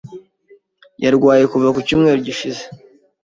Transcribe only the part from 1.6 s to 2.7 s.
ku cyumweru gishize.